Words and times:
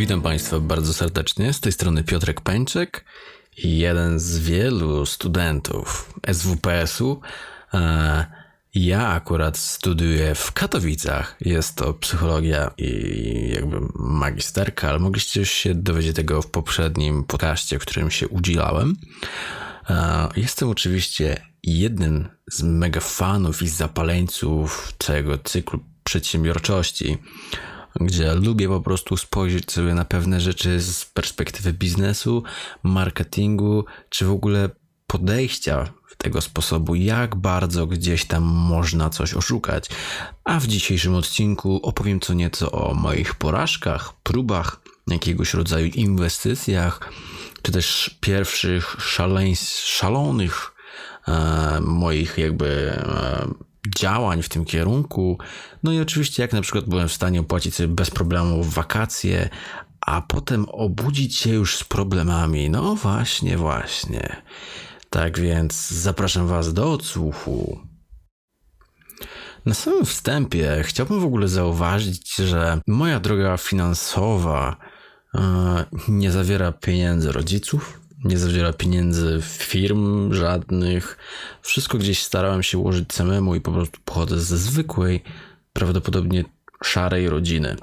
Witam 0.00 0.22
Państwa 0.22 0.60
bardzo 0.60 0.94
serdecznie. 0.94 1.52
Z 1.52 1.60
tej 1.60 1.72
strony 1.72 2.04
Piotrek 2.04 2.40
Pańczek, 2.40 3.04
jeden 3.56 4.18
z 4.18 4.38
wielu 4.38 5.06
studentów 5.06 6.14
SWPS-u. 6.32 7.20
E, 7.74 8.26
ja 8.74 9.08
akurat 9.08 9.58
studiuję 9.58 10.34
w 10.34 10.52
Katowicach. 10.52 11.36
Jest 11.40 11.76
to 11.76 11.94
psychologia 11.94 12.70
i 12.78 13.52
jakby 13.54 13.80
magisterka, 13.94 14.88
ale 14.88 14.98
mogliście 14.98 15.46
się 15.46 15.74
dowiedzieć 15.74 16.16
tego 16.16 16.42
w 16.42 16.50
poprzednim 16.50 17.24
podcaście, 17.24 17.78
w 17.78 17.82
którym 17.82 18.10
się 18.10 18.28
udzielałem. 18.28 18.96
E, 19.90 20.28
jestem 20.36 20.68
oczywiście 20.68 21.46
jednym 21.62 22.28
z 22.50 22.62
mega 22.62 23.00
fanów 23.00 23.62
i 23.62 23.68
zapaleńców 23.68 24.92
tego 24.98 25.38
cyklu 25.38 25.80
przedsiębiorczości 26.04 27.18
gdzie 28.00 28.34
lubię 28.34 28.68
po 28.68 28.80
prostu 28.80 29.16
spojrzeć 29.16 29.72
sobie 29.72 29.94
na 29.94 30.04
pewne 30.04 30.40
rzeczy 30.40 30.80
z 30.80 31.04
perspektywy 31.04 31.72
biznesu, 31.72 32.42
marketingu, 32.82 33.84
czy 34.08 34.24
w 34.24 34.30
ogóle 34.30 34.70
podejścia 35.06 35.92
tego 36.18 36.40
sposobu, 36.40 36.94
jak 36.94 37.36
bardzo 37.36 37.86
gdzieś 37.86 38.24
tam 38.24 38.42
można 38.42 39.10
coś 39.10 39.34
oszukać. 39.34 39.88
A 40.44 40.60
w 40.60 40.66
dzisiejszym 40.66 41.14
odcinku 41.14 41.80
opowiem 41.82 42.20
co 42.20 42.34
nieco 42.34 42.70
o 42.72 42.94
moich 42.94 43.34
porażkach, 43.34 44.12
próbach, 44.22 44.80
jakiegoś 45.06 45.54
rodzaju 45.54 45.86
inwestycjach, 45.86 47.12
czy 47.62 47.72
też 47.72 48.18
pierwszych 48.20 48.96
szaleństw, 48.98 49.86
szalonych 49.86 50.72
e, 51.28 51.80
moich 51.80 52.38
jakby 52.38 52.92
e, 52.92 53.69
działań 53.96 54.42
w 54.42 54.48
tym 54.48 54.64
kierunku. 54.64 55.38
No 55.82 55.92
i 55.92 56.00
oczywiście, 56.00 56.42
jak 56.42 56.52
na 56.52 56.60
przykład 56.60 56.84
byłem 56.84 57.08
w 57.08 57.12
stanie 57.12 57.40
opłacić 57.40 57.74
sobie 57.74 57.88
bez 57.88 58.10
problemu 58.10 58.64
wakacje, 58.64 59.48
a 60.00 60.22
potem 60.22 60.66
obudzić 60.68 61.36
się 61.36 61.50
już 61.50 61.76
z 61.76 61.84
problemami. 61.84 62.70
No 62.70 62.94
właśnie, 62.94 63.56
właśnie. 63.56 64.42
Tak 65.10 65.38
więc 65.40 65.90
zapraszam 65.90 66.46
Was 66.46 66.74
do 66.74 66.92
odsłuchu. 66.92 67.80
Na 69.66 69.74
samym 69.74 70.06
wstępie 70.06 70.82
chciałbym 70.82 71.20
w 71.20 71.24
ogóle 71.24 71.48
zauważyć, 71.48 72.34
że 72.36 72.80
moja 72.86 73.20
droga 73.20 73.56
finansowa 73.56 74.76
e, 75.34 75.84
nie 76.08 76.30
zawiera 76.30 76.72
pieniędzy 76.72 77.32
rodziców, 77.32 78.00
nie 78.24 78.38
zawiera 78.38 78.72
pieniędzy 78.72 79.38
firm 79.42 80.32
żadnych. 80.34 81.16
Wszystko 81.62 81.98
gdzieś 81.98 82.22
starałem 82.22 82.62
się 82.62 82.78
ułożyć 82.78 83.12
samemu 83.12 83.54
i 83.54 83.60
po 83.60 83.72
prostu 83.72 84.00
pochodzę 84.04 84.40
ze 84.40 84.58
zwykłej, 84.58 85.22
prawdopodobnie 85.72 86.44
szarej 86.84 87.28
rodziny. 87.28 87.76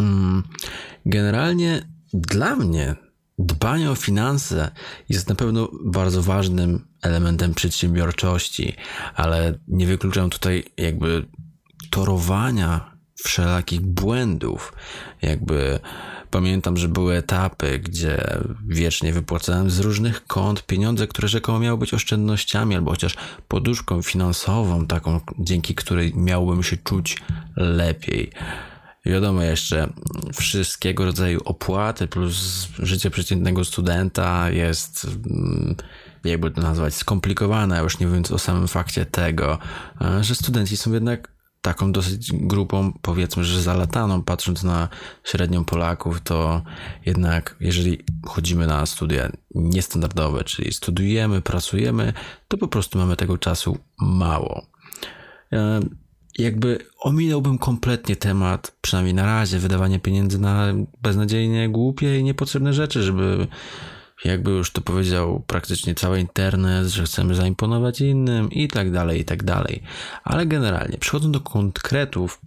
Mm, 0.00 0.42
generalnie 1.06 1.88
dla 2.12 2.56
mnie 2.56 2.94
dbanie 3.38 3.90
o 3.90 3.94
finanse 3.94 4.70
jest 5.08 5.28
na 5.28 5.34
pewno 5.34 5.68
bardzo 5.84 6.22
ważnym 6.22 6.86
elementem 7.02 7.54
przedsiębiorczości, 7.54 8.76
ale 9.14 9.58
nie 9.68 9.86
wykluczam 9.86 10.30
tutaj 10.30 10.64
jakby 10.76 11.26
torowania 11.90 12.95
wszelakich 13.24 13.80
błędów, 13.80 14.72
jakby 15.22 15.80
Pamiętam, 16.30 16.76
że 16.76 16.88
były 16.88 17.16
etapy, 17.16 17.78
gdzie 17.78 18.38
wiecznie 18.68 19.12
wypłacałem 19.12 19.70
z 19.70 19.78
różnych 19.78 20.26
kont 20.26 20.66
pieniądze, 20.66 21.06
które 21.06 21.28
rzekomo 21.28 21.58
miały 21.58 21.78
być 21.78 21.94
oszczędnościami 21.94 22.74
albo 22.74 22.90
chociaż 22.90 23.16
poduszką 23.48 24.02
finansową, 24.02 24.86
taką, 24.86 25.20
dzięki 25.38 25.74
której 25.74 26.12
miałbym 26.14 26.62
się 26.62 26.76
czuć 26.76 27.16
lepiej. 27.56 28.30
Wiadomo 29.04 29.42
jeszcze, 29.42 29.92
wszystkiego 30.34 31.04
rodzaju 31.04 31.40
opłaty 31.44 32.08
plus 32.08 32.68
życie 32.78 33.10
przeciętnego 33.10 33.64
studenta 33.64 34.50
jest, 34.50 35.04
mm, 35.04 35.76
jakby 36.24 36.50
to 36.50 36.60
nazwać, 36.60 36.94
skomplikowane, 36.94 37.82
już 37.82 37.98
nie 37.98 38.06
mówiąc 38.06 38.30
o 38.30 38.38
samym 38.38 38.68
fakcie 38.68 39.06
tego, 39.06 39.58
że 40.20 40.34
studenci 40.34 40.76
są 40.76 40.92
jednak 40.92 41.35
taką 41.66 41.92
dosyć 41.92 42.32
grupą, 42.32 42.92
powiedzmy, 43.02 43.44
że 43.44 43.62
zalataną, 43.62 44.22
patrząc 44.22 44.62
na 44.62 44.88
średnią 45.24 45.64
Polaków, 45.64 46.20
to 46.20 46.62
jednak 47.06 47.56
jeżeli 47.60 47.98
chodzimy 48.24 48.66
na 48.66 48.86
studia 48.86 49.32
niestandardowe, 49.54 50.44
czyli 50.44 50.72
studiujemy, 50.72 51.42
pracujemy, 51.42 52.12
to 52.48 52.58
po 52.58 52.68
prostu 52.68 52.98
mamy 52.98 53.16
tego 53.16 53.38
czasu 53.38 53.78
mało. 54.00 54.66
E, 55.52 55.80
jakby 56.38 56.78
ominąłbym 57.00 57.58
kompletnie 57.58 58.16
temat, 58.16 58.76
przynajmniej 58.80 59.14
na 59.14 59.26
razie, 59.26 59.58
wydawania 59.58 59.98
pieniędzy 59.98 60.38
na 60.38 60.66
beznadziejnie 61.02 61.68
głupie 61.68 62.18
i 62.18 62.24
niepotrzebne 62.24 62.72
rzeczy, 62.72 63.02
żeby 63.02 63.46
jakby 64.24 64.50
już 64.50 64.70
to 64.70 64.80
powiedział 64.80 65.44
praktycznie 65.46 65.94
cały 65.94 66.20
internet, 66.20 66.86
że 66.86 67.04
chcemy 67.04 67.34
zaimponować 67.34 68.00
innym 68.00 68.50
i 68.50 68.68
tak 68.68 68.90
dalej, 68.90 69.20
i 69.20 69.24
tak 69.24 69.42
dalej. 69.42 69.82
Ale 70.24 70.46
generalnie, 70.46 70.98
przechodząc 70.98 71.32
do 71.32 71.40
konkretów, 71.40 72.40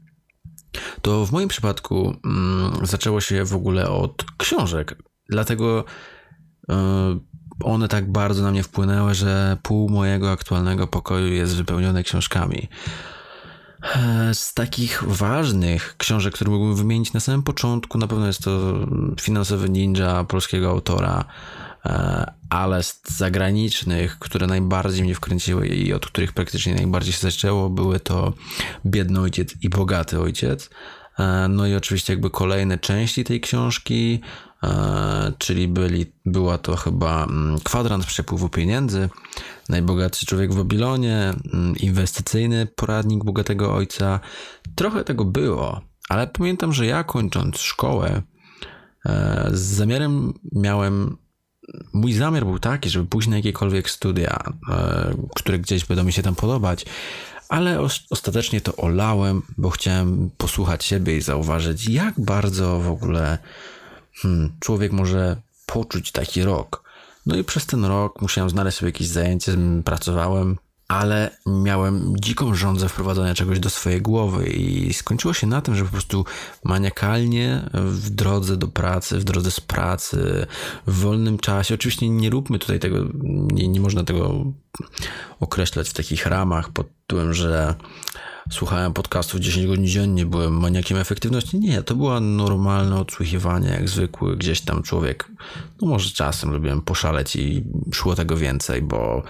to 1.01 1.25
w 1.25 1.31
moim 1.31 1.47
przypadku 1.47 2.15
mm, 2.25 2.85
zaczęło 2.85 3.21
się 3.21 3.45
w 3.45 3.53
ogóle 3.53 3.89
od 3.89 4.25
książek. 4.37 4.97
Dlatego 5.29 5.85
y, 6.71 6.73
one 7.63 7.87
tak 7.87 8.11
bardzo 8.11 8.43
na 8.43 8.51
mnie 8.51 8.63
wpłynęły, 8.63 9.13
że 9.13 9.57
pół 9.63 9.89
mojego 9.89 10.31
aktualnego 10.31 10.87
pokoju 10.87 11.33
jest 11.33 11.55
wypełnione 11.55 12.03
książkami. 12.03 12.67
E, 13.83 14.33
z 14.33 14.53
takich 14.53 15.03
ważnych 15.07 15.97
książek, 15.97 16.33
które 16.33 16.51
mógłbym 16.51 16.75
wymienić 16.75 17.13
na 17.13 17.19
samym 17.19 17.43
początku, 17.43 17.97
na 17.97 18.07
pewno 18.07 18.27
jest 18.27 18.43
to 18.43 18.73
Finansowy 19.21 19.69
Ninja 19.69 20.23
polskiego 20.23 20.69
autora, 20.69 21.25
e, 21.85 22.33
ale 22.49 22.83
z 22.83 23.01
zagranicznych, 23.07 24.19
które 24.19 24.47
najbardziej 24.47 25.03
mnie 25.03 25.15
wkręciły 25.15 25.67
i 25.67 25.93
od 25.93 26.05
których 26.05 26.33
praktycznie 26.33 26.75
najbardziej 26.75 27.13
się 27.13 27.19
zaczęło, 27.19 27.69
były 27.69 27.99
to 27.99 28.33
Biedny 28.85 29.19
Ojciec 29.19 29.55
i 29.61 29.69
Bogaty 29.69 30.19
Ojciec. 30.19 30.69
E, 31.19 31.47
no 31.49 31.67
i 31.67 31.75
oczywiście 31.75 32.13
jakby 32.13 32.29
kolejne 32.29 32.77
części 32.77 33.23
tej 33.23 33.41
książki, 33.41 34.21
czyli 35.37 35.67
byli, 35.67 36.05
była 36.25 36.57
to 36.57 36.75
chyba 36.75 37.23
mm, 37.23 37.59
kwadrans 37.59 38.05
przepływu 38.05 38.49
pieniędzy, 38.49 39.09
najbogatszy 39.69 40.25
człowiek 40.25 40.53
w 40.53 40.57
Babilonie, 40.57 41.33
mm, 41.53 41.77
inwestycyjny 41.77 42.65
poradnik 42.65 43.23
bogatego 43.23 43.75
ojca. 43.75 44.19
Trochę 44.75 45.03
tego 45.03 45.25
było, 45.25 45.81
ale 46.09 46.27
pamiętam, 46.27 46.73
że 46.73 46.85
ja 46.85 47.03
kończąc 47.03 47.57
szkołę, 47.57 48.21
e, 49.05 49.49
z 49.53 49.61
zamiarem 49.61 50.33
miałem 50.55 51.17
mój 51.93 52.13
zamiar 52.13 52.45
był 52.45 52.59
taki, 52.59 52.89
żeby 52.89 53.05
pójść 53.05 53.27
na 53.27 53.35
jakiekolwiek 53.35 53.89
studia, 53.89 54.43
e, 54.69 55.13
które 55.35 55.59
gdzieś 55.59 55.85
będą 55.85 56.03
mi 56.03 56.13
się 56.13 56.23
tam 56.23 56.35
podobać, 56.35 56.85
ale 57.49 57.79
ostatecznie 58.09 58.61
to 58.61 58.75
olałem, 58.75 59.41
bo 59.57 59.69
chciałem 59.69 60.29
posłuchać 60.37 60.85
siebie 60.85 61.17
i 61.17 61.21
zauważyć, 61.21 61.89
jak 61.89 62.19
bardzo 62.19 62.79
w 62.79 62.89
ogóle 62.89 63.37
hmm, 64.21 64.51
człowiek 64.59 64.91
może 64.91 65.41
poczuć 65.65 66.11
taki 66.11 66.43
rok. 66.43 66.89
No 67.25 67.35
i 67.35 67.43
przez 67.43 67.65
ten 67.65 67.85
rok 67.85 68.21
musiałem 68.21 68.49
znaleźć 68.49 68.77
sobie 68.77 68.87
jakieś 68.89 69.07
zajęcie, 69.07 69.57
pracowałem, 69.85 70.57
ale 70.89 71.37
miałem 71.45 72.13
dziką 72.19 72.55
żądzę 72.55 72.89
wprowadzania 72.89 73.33
czegoś 73.33 73.59
do 73.59 73.69
swojej 73.69 74.01
głowy 74.01 74.47
i 74.47 74.93
skończyło 74.93 75.33
się 75.33 75.47
na 75.47 75.61
tym, 75.61 75.75
że 75.75 75.85
po 75.85 75.91
prostu 75.91 76.25
maniakalnie 76.63 77.69
w 77.73 78.09
drodze 78.09 78.57
do 78.57 78.67
pracy, 78.67 79.19
w 79.19 79.23
drodze 79.23 79.51
z 79.51 79.59
pracy, 79.59 80.47
w 80.87 80.99
wolnym 80.99 81.37
czasie, 81.37 81.75
oczywiście 81.75 82.09
nie 82.09 82.29
róbmy 82.29 82.59
tutaj 82.59 82.79
tego, 82.79 82.97
nie, 83.23 83.67
nie 83.67 83.79
można 83.79 84.03
tego 84.03 84.45
określać 85.39 85.89
w 85.89 85.93
takich 85.93 86.25
ramach 86.25 86.69
pod 86.69 86.87
tytułem, 87.01 87.33
że 87.33 87.75
słuchałem 88.51 88.93
podcastów 88.93 89.39
10 89.39 89.67
godzin 89.67 89.87
dziennie, 89.87 90.25
byłem 90.25 90.59
maniakiem 90.59 90.97
efektywności. 90.97 91.59
Nie, 91.59 91.83
to 91.83 91.95
było 91.95 92.19
normalne 92.19 92.99
odsłuchiwanie, 92.99 93.69
jak 93.69 93.89
zwykły 93.89 94.37
gdzieś 94.37 94.61
tam 94.61 94.83
człowiek. 94.83 95.31
No 95.81 95.87
może 95.87 96.09
czasem 96.09 96.51
lubiłem 96.51 96.81
poszaleć 96.81 97.35
i 97.35 97.63
szło 97.93 98.15
tego 98.15 98.37
więcej, 98.37 98.81
bo 98.81 99.23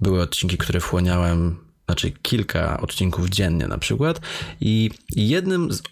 były 0.00 0.22
odcinki, 0.22 0.58
które 0.58 0.80
wchłaniałem, 0.80 1.56
znaczy 1.86 2.10
kilka 2.10 2.80
odcinków 2.80 3.28
dziennie 3.28 3.68
na 3.68 3.78
przykład 3.78 4.20
i 4.60 4.90
jednym 5.16 5.72
z 5.72 5.82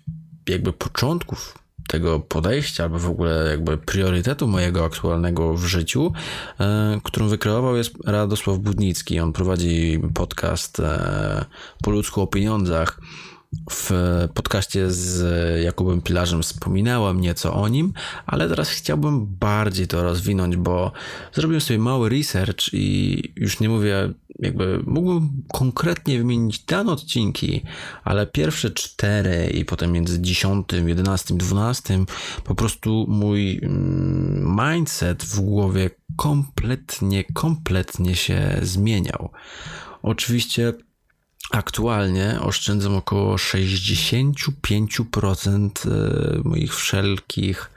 jakby 0.49 0.73
początków 0.73 1.62
tego 1.93 2.21
podejścia, 2.21 2.85
albo 2.85 2.99
w 2.99 3.11
ogóle 3.11 3.47
jakby 3.51 3.79
priorytetu 3.79 4.49
mojego 4.49 4.85
aktualnego 4.85 5.55
w 5.55 5.65
życiu, 5.65 6.13
e, 6.61 7.01
którą 7.05 7.29
wykreował 7.29 7.77
jest 7.77 7.95
Radosław 8.07 8.59
Budnicki. 8.59 9.21
On 9.21 9.33
prowadzi 9.33 10.01
podcast 10.15 10.81
e, 10.81 11.45
po 11.83 11.91
ludzku 11.91 12.21
o 12.23 12.27
pieniądzach. 12.27 13.01
W 13.71 13.91
podcaście 14.35 14.91
z 14.91 15.25
Jakubem 15.65 16.03
Pilarzem 16.03 16.43
wspominałem 16.43 17.21
nieco 17.21 17.55
o 17.55 17.69
nim, 17.69 17.93
ale 18.27 18.49
teraz 18.49 18.69
chciałbym 18.69 19.27
bardziej 19.27 19.87
to 19.87 20.03
rozwinąć, 20.03 20.57
bo 20.57 20.93
zrobiłem 21.33 21.61
sobie 21.61 21.79
mały 21.79 22.09
research 22.09 22.73
i 22.73 23.23
już 23.37 23.61
nie 23.61 23.69
mówię, 23.69 24.13
jakby 24.39 24.83
mógłbym 24.87 25.43
konkretnie 25.53 26.19
wymienić 26.19 26.59
dane 26.59 26.93
odcinki, 26.93 27.63
ale 28.05 28.27
pierwsze 28.27 28.71
cztery 28.71 29.51
i 29.55 29.65
potem 29.65 29.93
między 29.93 30.21
dziesiątym, 30.21 30.89
jedenastym, 30.89 31.39
dwunastym 31.39 32.07
po 32.45 32.55
prostu 32.55 33.07
mój 33.09 33.61
mm, 33.63 34.57
mindset 34.61 35.25
w 35.25 35.41
głowie 35.41 35.91
kompletnie, 36.17 37.25
kompletnie 37.25 38.17
się 38.17 38.59
zmieniał. 38.63 39.31
Oczywiście 40.03 40.73
Aktualnie 41.53 42.39
oszczędzam 42.41 42.97
około 42.97 43.37
65% 43.37 45.71
e, 45.87 45.91
moich 46.45 46.77
wszelkich 46.77 47.71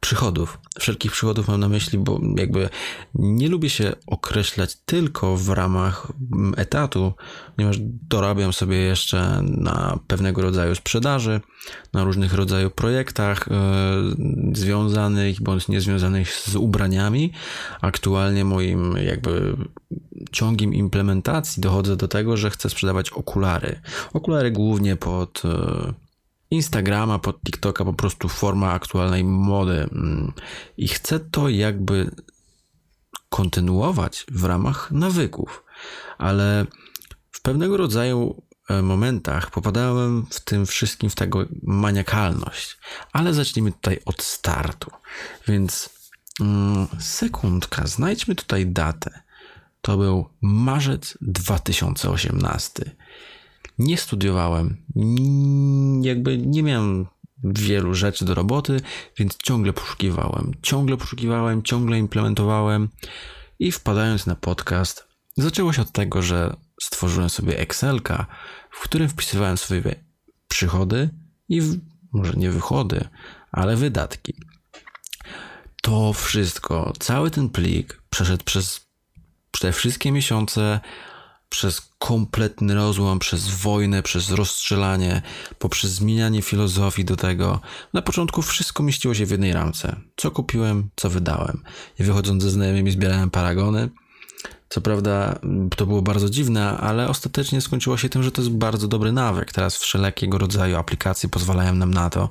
przychodów. 0.00 0.58
Wszelkich 0.78 1.12
przychodów 1.12 1.48
mam 1.48 1.60
na 1.60 1.68
myśli, 1.68 1.98
bo 1.98 2.20
jakby 2.36 2.68
nie 3.14 3.48
lubię 3.48 3.70
się 3.70 3.92
określać 4.06 4.76
tylko 4.76 5.36
w 5.36 5.48
ramach 5.48 6.12
etatu, 6.56 7.12
ponieważ 7.56 7.76
dorabiam 8.08 8.52
sobie 8.52 8.76
jeszcze 8.76 9.42
na 9.42 9.98
pewnego 10.06 10.42
rodzaju 10.42 10.74
sprzedaży, 10.74 11.40
na 11.92 12.04
różnych 12.04 12.34
rodzaju 12.34 12.70
projektach 12.70 13.48
e, 13.48 13.52
związanych 14.52 15.42
bądź 15.42 15.68
niezwiązanych 15.68 16.32
z 16.34 16.56
ubraniami. 16.56 17.32
Aktualnie 17.80 18.44
moim 18.44 18.96
jakby 18.96 19.56
ciągiem 20.32 20.74
implementacji 20.74 21.62
dochodzę 21.62 21.96
do 21.96 22.08
tego, 22.08 22.36
że 22.36 22.50
chcę 22.50 22.70
sprzedawać 22.70 23.10
okulary. 23.10 23.80
Okulary 24.12 24.50
głównie 24.50 24.96
pod 24.96 25.42
e, 25.44 26.09
Instagrama, 26.50 27.18
pod 27.18 27.42
TikToka, 27.42 27.84
po 27.84 27.92
prostu 27.92 28.28
forma 28.28 28.72
aktualnej 28.72 29.24
mody. 29.24 29.88
Mm. 29.92 30.32
I 30.76 30.88
chcę 30.88 31.20
to 31.20 31.48
jakby 31.48 32.10
kontynuować 33.28 34.26
w 34.30 34.44
ramach 34.44 34.90
nawyków, 34.90 35.64
ale 36.18 36.66
w 37.30 37.42
pewnego 37.42 37.76
rodzaju 37.76 38.42
e, 38.68 38.82
momentach 38.82 39.50
popadałem 39.50 40.26
w 40.30 40.40
tym 40.40 40.66
wszystkim 40.66 41.10
w 41.10 41.14
tego 41.14 41.46
maniakalność. 41.62 42.78
Ale 43.12 43.34
zacznijmy 43.34 43.72
tutaj 43.72 44.00
od 44.04 44.22
startu. 44.22 44.90
Więc 45.48 45.90
mm, 46.40 46.86
sekundka, 46.98 47.86
znajdźmy 47.86 48.34
tutaj 48.34 48.66
datę. 48.66 49.20
To 49.82 49.96
był 49.96 50.28
marzec 50.40 51.18
2018 51.20 52.96
nie 53.80 53.96
studiowałem, 53.96 54.76
jakby 56.02 56.38
nie 56.38 56.62
miałem 56.62 57.06
wielu 57.44 57.94
rzeczy 57.94 58.24
do 58.24 58.34
roboty, 58.34 58.80
więc 59.18 59.36
ciągle 59.36 59.72
poszukiwałem, 59.72 60.52
ciągle 60.62 60.96
poszukiwałem, 60.96 61.62
ciągle 61.62 61.98
implementowałem 61.98 62.88
i 63.58 63.72
wpadając 63.72 64.26
na 64.26 64.34
podcast, 64.34 65.08
zaczęło 65.36 65.72
się 65.72 65.82
od 65.82 65.92
tego, 65.92 66.22
że 66.22 66.56
stworzyłem 66.82 67.30
sobie 67.30 67.58
Excelka, 67.58 68.26
w 68.70 68.82
którym 68.82 69.08
wpisywałem 69.08 69.56
swoje 69.56 70.04
przychody 70.48 71.10
i 71.48 71.60
w, 71.60 71.78
może 72.12 72.32
nie 72.32 72.50
wychody, 72.50 73.08
ale 73.52 73.76
wydatki. 73.76 74.34
To 75.82 76.12
wszystko, 76.12 76.92
cały 76.98 77.30
ten 77.30 77.48
plik 77.48 78.02
przeszedł 78.10 78.44
przez 78.44 78.90
te 79.60 79.72
wszystkie 79.72 80.12
miesiące 80.12 80.80
przez 81.50 81.82
kompletny 81.98 82.74
rozłam, 82.74 83.18
przez 83.18 83.48
wojnę, 83.48 84.02
przez 84.02 84.30
rozstrzelanie, 84.30 85.22
poprzez 85.58 85.90
zmienianie 85.90 86.42
filozofii 86.42 87.04
do 87.04 87.16
tego. 87.16 87.60
Na 87.92 88.02
początku 88.02 88.42
wszystko 88.42 88.82
mieściło 88.82 89.14
się 89.14 89.26
w 89.26 89.30
jednej 89.30 89.52
ramce. 89.52 89.96
Co 90.16 90.30
kupiłem, 90.30 90.90
co 90.96 91.10
wydałem. 91.10 91.62
I 91.98 92.04
wychodząc 92.04 92.42
ze 92.42 92.50
znajomymi 92.50 92.90
zbierałem 92.90 93.30
paragony. 93.30 93.88
Co 94.68 94.80
prawda 94.80 95.38
to 95.76 95.86
było 95.86 96.02
bardzo 96.02 96.30
dziwne, 96.30 96.78
ale 96.78 97.08
ostatecznie 97.08 97.60
skończyło 97.60 97.96
się 97.96 98.08
tym, 98.08 98.22
że 98.22 98.32
to 98.32 98.42
jest 98.42 98.54
bardzo 98.54 98.88
dobry 98.88 99.12
nawyk. 99.12 99.52
Teraz 99.52 99.76
wszelkiego 99.76 100.38
rodzaju 100.38 100.76
aplikacje 100.76 101.28
pozwalają 101.28 101.74
nam 101.74 101.94
na 101.94 102.10
to, 102.10 102.28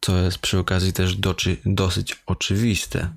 co 0.00 0.16
jest 0.16 0.38
przy 0.38 0.58
okazji 0.58 0.92
też 0.92 1.16
doczy, 1.16 1.56
dosyć 1.66 2.22
oczywiste. 2.26 3.10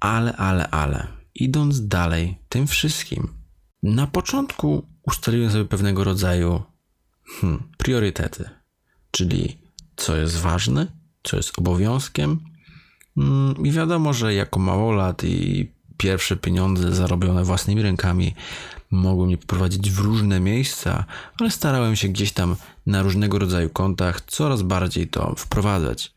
Ale, 0.00 0.36
ale, 0.36 0.70
ale, 0.70 1.06
idąc 1.34 1.88
dalej 1.88 2.38
tym 2.48 2.66
wszystkim, 2.66 3.43
na 3.84 4.06
początku 4.06 4.86
ustaliłem 5.02 5.50
sobie 5.50 5.64
pewnego 5.64 6.04
rodzaju 6.04 6.62
hmm, 7.40 7.62
priorytety, 7.78 8.50
czyli 9.10 9.58
co 9.96 10.16
jest 10.16 10.36
ważne, 10.36 10.86
co 11.22 11.36
jest 11.36 11.58
obowiązkiem. 11.58 12.40
Hmm, 13.14 13.66
I 13.66 13.70
wiadomo, 13.70 14.12
że 14.12 14.34
jako 14.34 14.60
małolat 14.60 15.24
i 15.24 15.72
pierwsze 15.96 16.36
pieniądze 16.36 16.94
zarobione 16.94 17.44
własnymi 17.44 17.82
rękami 17.82 18.34
mogły 18.90 19.26
mnie 19.26 19.38
poprowadzić 19.38 19.90
w 19.90 19.98
różne 19.98 20.40
miejsca, 20.40 21.04
ale 21.40 21.50
starałem 21.50 21.96
się 21.96 22.08
gdzieś 22.08 22.32
tam 22.32 22.56
na 22.86 23.02
różnego 23.02 23.38
rodzaju 23.38 23.70
kontach 23.70 24.20
coraz 24.20 24.62
bardziej 24.62 25.08
to 25.08 25.34
wprowadzać. 25.36 26.13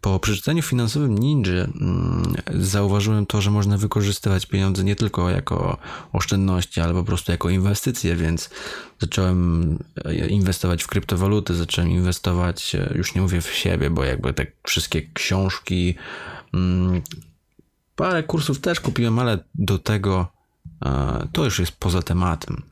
Po 0.00 0.20
przeczytaniu 0.20 0.62
finansowym 0.62 1.18
Ninja 1.18 1.52
mm, 1.52 2.34
zauważyłem 2.54 3.26
to, 3.26 3.40
że 3.40 3.50
można 3.50 3.78
wykorzystywać 3.78 4.46
pieniądze 4.46 4.84
nie 4.84 4.96
tylko 4.96 5.30
jako 5.30 5.78
oszczędności, 6.12 6.80
ale 6.80 6.94
po 6.94 7.04
prostu 7.04 7.32
jako 7.32 7.50
inwestycje, 7.50 8.16
więc 8.16 8.50
zacząłem 8.98 9.78
e, 10.04 10.28
inwestować 10.28 10.82
w 10.82 10.86
kryptowaluty, 10.86 11.54
zacząłem 11.54 11.90
inwestować, 11.90 12.74
e, 12.74 12.92
już 12.94 13.14
nie 13.14 13.20
mówię 13.22 13.40
w 13.40 13.54
siebie, 13.54 13.90
bo 13.90 14.04
jakby 14.04 14.32
te 14.32 14.46
wszystkie 14.62 15.02
książki, 15.02 15.94
mm, 16.54 17.02
parę 17.96 18.22
kursów 18.22 18.60
też 18.60 18.80
kupiłem, 18.80 19.18
ale 19.18 19.38
do 19.54 19.78
tego 19.78 20.28
e, 20.84 21.28
to 21.32 21.44
już 21.44 21.58
jest 21.58 21.72
poza 21.72 22.02
tematem. 22.02 22.62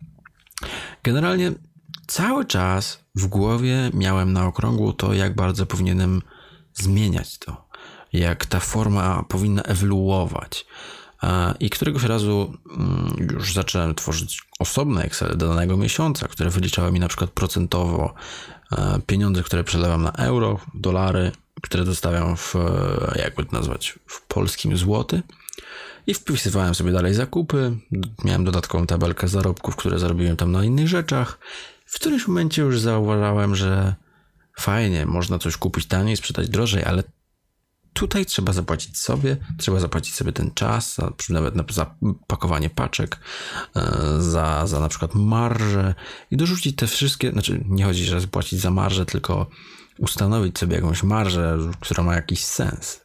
Generalnie 1.02 1.52
cały 2.06 2.44
czas 2.44 3.04
w 3.14 3.26
głowie 3.26 3.90
miałem 3.94 4.32
na 4.32 4.46
okrągło 4.46 4.92
to, 4.92 5.14
jak 5.14 5.34
bardzo 5.34 5.66
powinienem 5.66 6.22
zmieniać 6.76 7.38
to, 7.38 7.64
jak 8.12 8.46
ta 8.46 8.60
forma 8.60 9.24
powinna 9.28 9.62
ewoluować. 9.62 10.66
I 11.60 11.70
któregoś 11.70 12.02
razu 12.02 12.54
mm, 12.70 13.28
już 13.32 13.54
zacząłem 13.54 13.94
tworzyć 13.94 14.42
osobne 14.58 15.02
Excel 15.02 15.36
danego 15.36 15.76
miesiąca, 15.76 16.28
które 16.28 16.50
wyliczały 16.50 16.92
mi 16.92 17.00
na 17.00 17.08
przykład 17.08 17.30
procentowo 17.30 18.14
e, 18.72 19.00
pieniądze, 19.06 19.42
które 19.42 19.64
przelewam 19.64 20.02
na 20.02 20.12
euro, 20.12 20.60
dolary, 20.74 21.32
które 21.62 21.84
dostawiam 21.84 22.36
w, 22.36 22.56
e, 22.56 23.18
jakby 23.22 23.44
to 23.44 23.56
nazwać, 23.56 23.98
w 24.06 24.22
polskim 24.22 24.76
złoty. 24.76 25.22
I 26.06 26.14
wpisywałem 26.14 26.74
sobie 26.74 26.92
dalej 26.92 27.14
zakupy. 27.14 27.76
Miałem 28.24 28.44
dodatkową 28.44 28.86
tabelkę 28.86 29.28
zarobków, 29.28 29.76
które 29.76 29.98
zarobiłem 29.98 30.36
tam 30.36 30.52
na 30.52 30.64
innych 30.64 30.88
rzeczach. 30.88 31.38
W 31.86 31.94
którymś 31.94 32.28
momencie 32.28 32.62
już 32.62 32.80
zauważałem, 32.80 33.56
że 33.56 33.94
fajnie, 34.58 35.06
można 35.06 35.38
coś 35.38 35.56
kupić 35.56 35.86
taniej, 35.86 36.16
sprzedać 36.16 36.48
drożej, 36.48 36.84
ale 36.84 37.02
tutaj 37.92 38.26
trzeba 38.26 38.52
zapłacić 38.52 38.98
sobie, 38.98 39.36
trzeba 39.58 39.80
zapłacić 39.80 40.14
sobie 40.14 40.32
ten 40.32 40.50
czas, 40.54 40.96
nawet 41.30 41.74
za 41.74 41.94
pakowanie 42.26 42.70
paczek, 42.70 43.20
e, 43.76 43.92
za, 44.18 44.66
za 44.66 44.80
na 44.80 44.88
przykład 44.88 45.14
marże 45.14 45.94
i 46.30 46.36
dorzucić 46.36 46.76
te 46.76 46.86
wszystkie, 46.86 47.30
znaczy 47.30 47.64
nie 47.68 47.84
chodzi, 47.84 48.04
że 48.04 48.20
zapłacić 48.20 48.60
za 48.60 48.70
marżę, 48.70 49.06
tylko 49.06 49.46
ustanowić 49.98 50.58
sobie 50.58 50.76
jakąś 50.76 51.02
marżę, 51.02 51.58
która 51.80 52.02
ma 52.02 52.14
jakiś 52.14 52.44
sens. 52.44 53.00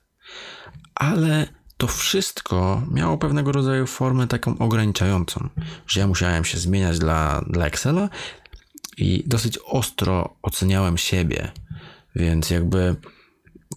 Ale 0.95 1.47
to 1.77 1.87
wszystko 1.87 2.81
miało 2.91 3.17
pewnego 3.17 3.51
rodzaju 3.51 3.87
formę 3.87 4.27
taką 4.27 4.57
ograniczającą, 4.57 5.49
że 5.87 5.99
ja 5.99 6.07
musiałem 6.07 6.45
się 6.45 6.57
zmieniać 6.57 6.99
dla, 6.99 7.41
dla 7.47 7.65
Excela 7.65 8.09
i 8.97 9.23
dosyć 9.27 9.59
ostro 9.65 10.35
oceniałem 10.41 10.97
siebie, 10.97 11.51
więc 12.15 12.49
jakby 12.49 12.95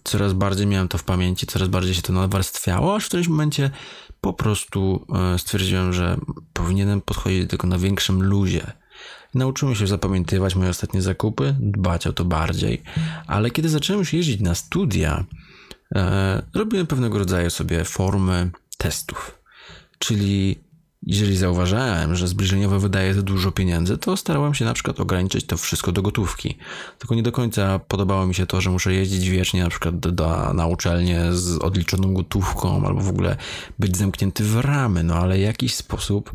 coraz 0.03 0.33
bardziej 0.33 0.67
miałem 0.67 0.87
to 0.87 0.97
w 0.97 1.03
pamięci, 1.03 1.47
coraz 1.47 1.67
bardziej 1.67 1.95
się 1.95 2.01
to 2.01 2.13
nawarstwiało, 2.13 2.95
aż 2.95 3.05
w 3.05 3.07
którymś 3.07 3.27
momencie 3.27 3.71
po 4.21 4.33
prostu 4.33 5.05
e, 5.33 5.39
stwierdziłem, 5.39 5.93
że 5.93 6.17
powinienem 6.53 7.01
podchodzić 7.01 7.41
do 7.41 7.47
tego 7.47 7.67
na 7.67 7.77
większym 7.77 8.23
luzie. 8.23 8.71
Nauczyłem 9.33 9.75
się 9.75 9.87
zapamiętywać 9.87 10.55
moje 10.55 10.69
ostatnie 10.69 11.01
zakupy, 11.01 11.55
dbać 11.59 12.07
o 12.07 12.13
to 12.13 12.25
bardziej, 12.25 12.83
ale 13.27 13.51
kiedy 13.51 13.69
zacząłem 13.69 13.99
już 13.99 14.13
jeździć 14.13 14.41
na 14.41 14.55
studia, 14.55 15.25
e, 15.95 16.41
robiłem 16.53 16.87
pewnego 16.87 17.19
rodzaju 17.19 17.49
sobie 17.49 17.83
formy 17.83 18.51
testów. 18.77 19.39
Czyli 19.99 20.59
jeżeli 21.05 21.37
zauważałem, 21.37 22.15
że 22.15 22.27
zbliżeniowo 22.27 22.79
wydaje 22.79 23.13
za 23.13 23.21
dużo 23.21 23.51
pieniędzy, 23.51 23.97
to 23.97 24.17
starałem 24.17 24.53
się 24.53 24.65
na 24.65 24.73
przykład 24.73 24.99
ograniczyć 24.99 25.45
to 25.45 25.57
wszystko 25.57 25.91
do 25.91 26.01
gotówki. 26.01 26.57
Tylko 26.99 27.15
nie 27.15 27.23
do 27.23 27.31
końca 27.31 27.79
podobało 27.79 28.27
mi 28.27 28.35
się 28.35 28.45
to, 28.45 28.61
że 28.61 28.69
muszę 28.69 28.93
jeździć 28.93 29.29
wiecznie 29.29 29.63
na 29.63 29.69
przykład 29.69 29.99
do, 29.99 30.53
na 30.53 30.67
uczelnię 30.67 31.33
z 31.33 31.57
odliczoną 31.57 32.13
gotówką 32.13 32.85
albo 32.87 33.01
w 33.01 33.09
ogóle 33.09 33.37
być 33.79 33.97
zamknięty 33.97 34.43
w 34.43 34.59
ramy, 34.59 35.03
no 35.03 35.15
ale 35.15 35.39
jakiś 35.39 35.75
sposób 35.75 36.31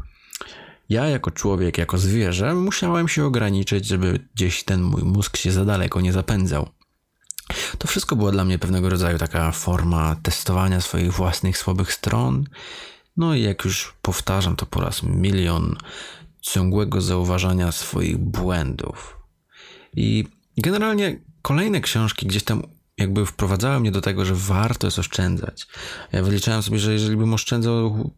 ja 0.89 1.07
jako 1.07 1.31
człowiek, 1.31 1.79
jako 1.79 1.99
zwierzę, 1.99 2.55
musiałem 2.55 3.09
się 3.09 3.25
ograniczyć, 3.25 3.87
żeby 3.87 4.19
gdzieś 4.35 4.65
ten 4.65 4.83
mój 4.83 5.03
mózg 5.03 5.37
się 5.37 5.53
za 5.53 5.65
daleko 5.65 6.01
nie 6.01 6.13
zapędzał. 6.13 6.69
To 7.79 7.89
wszystko 7.89 8.17
było 8.17 8.33
dla 8.33 8.45
mnie 8.45 8.59
pewnego 8.59 8.89
rodzaju 8.89 9.19
taka 9.19 9.53
forma 9.53 10.17
testowania 10.23 10.81
swoich 10.81 11.13
własnych 11.13 11.59
słabych 11.59 11.93
stron. 11.93 12.45
No 13.21 13.35
i 13.35 13.43
jak 13.43 13.65
już 13.65 13.95
powtarzam 14.03 14.57
to 14.57 14.67
po 14.67 14.81
raz 14.81 15.03
milion, 15.03 15.77
ciągłego 16.41 17.01
zauważania 17.01 17.73
swoich 17.73 18.19
błędów. 18.19 19.17
I 19.97 20.25
generalnie 20.57 21.21
kolejne 21.43 21.81
książki 21.81 22.27
gdzieś 22.27 22.43
tam 22.45 22.63
jakby 22.99 23.27
wprowadzały 23.27 23.81
mnie 23.81 23.93
do 23.93 24.01
tego, 24.01 24.25
że 24.25 24.35
warto 24.35 24.87
jest 24.87 24.99
oszczędzać. 24.99 25.67
Ja 26.13 26.23
wyliczałem 26.23 26.63
sobie, 26.63 26.79
że 26.79 26.93
jeżeli 26.93 27.17
bym 27.17 27.35
oszczędzał 27.35 28.11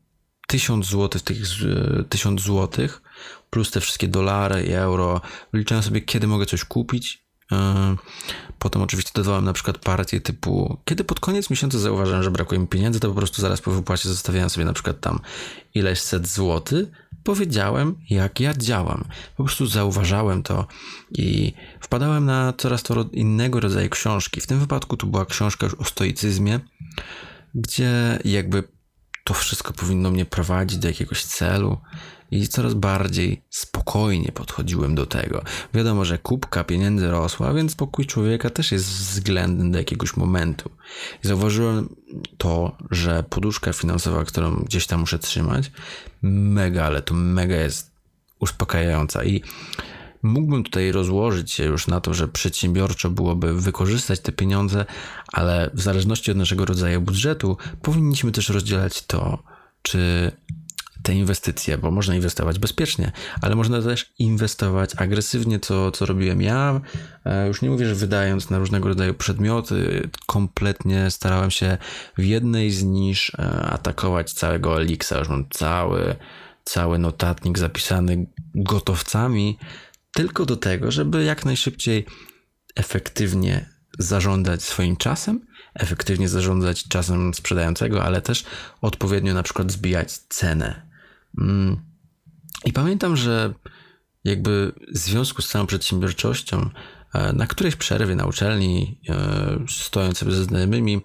tysiąc 0.47 0.87
złotych, 0.87 1.23
tych 1.23 1.39
tysiąc 2.09 2.41
złotych, 2.41 3.03
plus 3.51 3.71
te 3.71 3.81
wszystkie 3.81 4.09
dolary 4.09 4.65
i 4.65 4.73
euro, 4.73 5.21
wyliczałem 5.53 5.85
sobie, 5.85 6.01
kiedy 6.01 6.27
mogę 6.27 6.47
coś 6.47 6.65
kupić. 6.65 7.25
E, 7.53 7.97
potem 8.59 8.83
oczywiście 8.83 9.11
dodawałem 9.15 9.45
na 9.45 9.53
przykład 9.53 9.79
partie 9.79 10.21
typu, 10.21 10.77
kiedy 10.85 11.05
pod 11.05 11.21
koniec 11.21 11.51
miesiąca 11.51 11.79
zauważyłem, 11.79 12.23
że 12.23 12.31
brakuje 12.31 12.61
mi 12.61 12.67
pieniędzy, 12.67 13.01
to 13.01 13.09
po 13.09 13.15
prostu 13.15 13.43
zaraz 13.43 13.61
po 13.61 13.71
wypłacie 13.71 14.09
zostawiałem 14.09 14.51
sobie 14.51 14.65
na 14.65 14.73
przykład 14.73 15.01
tam 15.01 15.21
ileś 15.75 16.01
set 16.01 16.29
złotych 16.29 16.89
powiedziałem, 17.25 17.95
jak 18.11 18.41
ja 18.41 18.55
działam. 18.55 19.05
Po 19.37 19.45
prostu 19.45 19.67
zauważałem 19.67 20.43
to 20.43 20.67
i 21.13 21.53
wpadałem 21.81 22.25
na 22.25 22.53
coraz 22.57 22.83
to 22.83 23.05
innego 23.13 23.61
rodzaju 23.61 23.91
książki. 23.91 24.41
W 24.41 24.47
tym 24.47 24.59
wypadku 24.59 24.97
to 24.97 25.07
była 25.07 25.27
książka 25.27 25.67
już 25.67 25.75
o 25.75 25.85
stoicyzmie, 25.85 26.61
gdzie 27.55 28.19
jakby 28.25 28.65
to 29.25 29.35
wszystko 29.35 29.73
powinno 29.73 30.11
mnie 30.11 30.25
prowadzić 30.25 30.79
do 30.79 30.89
jakiegoś 30.89 31.25
celu 31.25 31.79
i 32.31 32.49
coraz 32.49 32.75
bardziej 32.75 33.43
spokojnie 33.51 34.33
podchodziłem 34.33 34.95
do 34.95 35.07
tego. 35.07 35.43
Wiadomo, 35.75 36.05
że 36.05 36.19
kubka 36.19 36.65
pieniędzy 36.65 37.11
rosła, 37.11 37.55
więc 37.55 37.73
spokój 37.73 38.07
człowieka 38.07 38.51
też 38.51 38.73
jest 38.73 38.87
względny 38.87 39.71
do 39.71 39.79
jakiegoś 39.79 40.17
momentu. 40.17 40.71
I 41.25 41.29
zauważyłem 41.29 41.97
to, 42.39 42.77
że 42.91 43.25
poduszka 43.31 43.73
finansowa, 43.73 44.25
którą 44.25 44.55
gdzieś 44.55 44.87
tam 44.87 45.01
muszę 45.01 45.19
trzymać, 45.19 45.71
mega, 46.23 46.85
ale 46.85 47.03
to 47.03 47.15
mega 47.15 47.57
jest 47.57 47.93
uspokajająca 48.41 49.25
i 49.25 49.43
mógłbym 50.23 50.65
tutaj 50.65 50.93
rozłożyć 50.93 51.53
się 51.53 51.65
już 51.65 51.87
na 51.87 52.01
to, 52.01 52.15
że 52.15 52.29
przedsiębiorczo 52.29 53.11
byłoby 53.11 53.61
wykorzystać 53.61 54.21
te 54.21 54.33
pieniądze, 54.33 54.85
ale 55.33 55.71
w 55.75 55.81
zależności 55.81 56.31
od 56.31 56.37
naszego 56.37 56.65
rodzaju 56.65 57.01
budżetu 57.01 57.57
powinniśmy 57.83 58.33
też 58.33 58.49
rozdzielać 58.49 59.07
to, 59.07 59.43
czy 59.83 60.33
te 61.03 61.15
inwestycje, 61.15 61.79
bo 61.79 61.91
można 61.91 62.15
inwestować 62.15 62.59
bezpiecznie, 62.59 63.13
ale 63.41 63.57
można 63.57 63.83
też 63.83 64.13
inwestować 64.19 64.91
agresywnie, 64.97 65.61
co, 65.61 65.91
co 65.91 66.07
robiłem 66.07 66.43
ja. 66.43 66.81
E, 67.25 67.49
już 67.49 67.63
nie 67.63 67.71
mówię, 67.71 67.87
że 67.87 67.95
wydając 67.95 68.51
na 68.51 68.59
różnego 68.59 68.89
rodzaju 68.89 69.15
przedmioty, 69.15 70.09
kompletnie 70.27 71.11
starałem 71.11 71.51
się 71.51 71.79
w 72.19 72.25
jednej 72.25 72.71
z 72.71 72.85
niż 72.85 73.35
e, 73.35 73.63
atakować 73.63 74.33
całego 74.33 74.81
Elixa. 74.81 75.13
Już 75.19 75.29
mam 75.29 75.45
cały, 75.51 76.17
cały 76.65 76.99
notatnik 76.99 77.59
zapisany 77.59 78.27
gotowcami, 78.55 79.59
tylko 80.15 80.47
do 80.47 80.57
tego, 80.57 80.91
żeby 80.91 81.25
jak 81.25 81.45
najszybciej 81.45 82.07
efektywnie 82.77 83.71
zarządzać 83.99 84.63
swoim 84.63 84.97
czasem, 84.97 85.47
efektywnie 85.75 86.29
zarządzać 86.29 86.89
czasem 86.89 87.35
sprzedającego, 87.35 88.05
ale 88.05 88.23
też 88.23 88.45
odpowiednio 88.81 89.35
na 89.35 89.43
przykład 89.43 89.73
zbijać 89.73 90.13
cenę 90.13 90.93
Mm. 91.39 91.81
I 92.65 92.73
pamiętam, 92.73 93.17
że 93.17 93.55
jakby 94.25 94.73
w 94.95 94.99
związku 94.99 95.43
z 95.43 95.49
całą 95.49 95.67
przedsiębiorczością, 95.67 96.71
e, 97.15 97.33
na 97.33 97.47
którejś 97.47 97.77
przerwie 97.77 98.17
na 98.17 98.27
uczelni, 98.27 99.01
e, 99.09 99.59
stojąc 99.69 100.19
sobie 100.19 100.33
ze 100.33 100.45
znajomymi, 100.45 101.01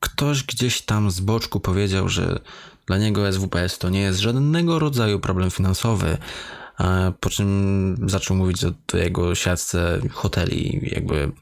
ktoś 0.00 0.42
gdzieś 0.42 0.82
tam 0.82 1.10
z 1.10 1.20
boczku 1.20 1.60
powiedział, 1.60 2.08
że 2.08 2.40
dla 2.86 2.98
niego 2.98 3.32
SWPS 3.32 3.78
to 3.78 3.88
nie 3.90 4.00
jest 4.00 4.18
żadnego 4.18 4.78
rodzaju 4.78 5.20
problem 5.20 5.50
finansowy, 5.50 6.18
po 7.20 7.30
czym 7.30 7.96
zaczął 8.06 8.36
mówić 8.36 8.64
o 8.64 8.96
jego 8.96 9.34
siatce 9.34 10.00
hoteli. 10.10 10.80
Jakby 10.92 11.32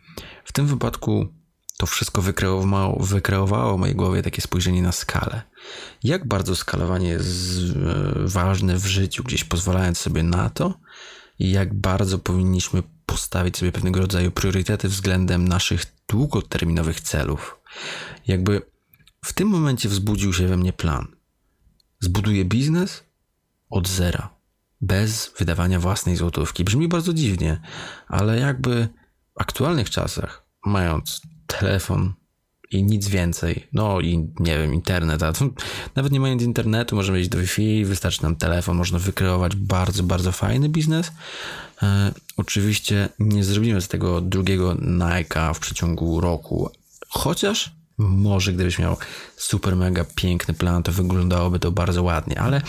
w 0.44 0.52
tym 0.52 0.66
wypadku 0.66 1.28
to 1.76 1.86
wszystko 1.86 2.22
wykreowało, 2.22 3.02
wykreowało 3.04 3.76
w 3.76 3.80
mojej 3.80 3.96
głowie 3.96 4.22
takie 4.22 4.42
spojrzenie 4.42 4.82
na 4.82 4.92
skalę. 4.92 5.42
Jak 6.02 6.28
bardzo 6.28 6.56
skalowanie 6.56 7.08
jest 7.08 7.60
e, 7.60 8.26
ważne 8.26 8.76
w 8.76 8.86
życiu, 8.86 9.24
gdzieś 9.24 9.44
pozwalając 9.44 9.98
sobie 9.98 10.22
na 10.22 10.50
to, 10.50 10.74
i 11.38 11.50
jak 11.50 11.74
bardzo 11.74 12.18
powinniśmy 12.18 12.82
postawić 13.06 13.56
sobie 13.56 13.72
pewnego 13.72 14.00
rodzaju 14.00 14.30
priorytety 14.30 14.88
względem 14.88 15.48
naszych 15.48 15.84
długoterminowych 16.08 17.00
celów. 17.00 17.56
Jakby 18.26 18.62
w 19.24 19.32
tym 19.32 19.48
momencie 19.48 19.88
wzbudził 19.88 20.32
się 20.32 20.46
we 20.46 20.56
mnie 20.56 20.72
plan. 20.72 21.06
Zbuduję 22.00 22.44
biznes 22.44 23.04
od 23.70 23.88
zera, 23.88 24.33
bez 24.80 25.32
wydawania 25.38 25.80
własnej 25.80 26.16
złotówki. 26.16 26.64
Brzmi 26.64 26.88
bardzo 26.88 27.14
dziwnie, 27.14 27.60
ale 28.08 28.38
jakby 28.38 28.88
w 29.36 29.40
aktualnych 29.40 29.90
czasach, 29.90 30.46
mając 30.66 31.20
telefon 31.46 32.14
i 32.70 32.82
nic 32.82 33.08
więcej. 33.08 33.66
No 33.72 34.00
i 34.00 34.18
nie 34.40 34.58
wiem, 34.58 34.74
internet. 34.74 35.22
A 35.22 35.32
to, 35.32 35.44
nawet 35.96 36.12
nie 36.12 36.20
mając 36.20 36.42
internetu, 36.42 36.96
możemy 36.96 37.20
iść 37.20 37.28
do 37.28 37.38
Wi-Fi, 37.38 37.84
wystarczy 37.84 38.22
nam 38.22 38.36
telefon, 38.36 38.76
można 38.76 38.98
wykreować 38.98 39.56
bardzo, 39.56 40.02
bardzo 40.02 40.32
fajny 40.32 40.68
biznes. 40.68 41.12
E, 41.82 42.12
oczywiście 42.36 43.08
nie 43.18 43.44
zrobimy 43.44 43.80
z 43.80 43.88
tego 43.88 44.20
drugiego 44.20 44.74
Nike'a 44.74 45.54
w 45.54 45.58
przeciągu 45.58 46.20
roku, 46.20 46.70
chociaż 47.08 47.83
może 47.98 48.52
gdybyś 48.52 48.78
miał 48.78 48.96
super 49.36 49.76
mega 49.76 50.04
piękny 50.14 50.54
plan, 50.54 50.82
to 50.82 50.92
wyglądałoby 50.92 51.58
to 51.58 51.72
bardzo 51.72 52.02
ładnie, 52.02 52.40
ale 52.40 52.62